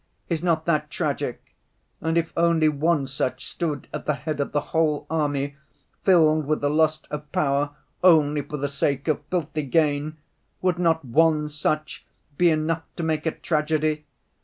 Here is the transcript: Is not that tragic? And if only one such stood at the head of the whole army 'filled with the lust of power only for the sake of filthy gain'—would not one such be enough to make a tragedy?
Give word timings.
Is 0.29 0.41
not 0.41 0.65
that 0.65 0.89
tragic? 0.89 1.53
And 2.01 2.17
if 2.17 2.33
only 2.35 2.67
one 2.67 3.05
such 3.05 3.47
stood 3.47 3.87
at 3.93 4.07
the 4.07 4.15
head 4.15 4.39
of 4.39 4.51
the 4.51 4.59
whole 4.73 5.05
army 5.11 5.57
'filled 6.03 6.47
with 6.47 6.59
the 6.61 6.71
lust 6.71 7.05
of 7.11 7.31
power 7.31 7.75
only 8.03 8.41
for 8.41 8.57
the 8.57 8.67
sake 8.67 9.07
of 9.07 9.23
filthy 9.29 9.61
gain'—would 9.61 10.79
not 10.79 11.05
one 11.05 11.49
such 11.49 12.03
be 12.35 12.49
enough 12.49 12.81
to 12.95 13.03
make 13.03 13.27
a 13.27 13.31
tragedy? 13.31 14.05